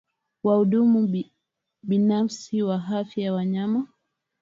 wahudumu 0.43 1.11
binafsi 1.87 2.63
wa 2.63 2.83
afya 2.89 3.23
ya 3.25 3.33
wanyama 3.33 3.87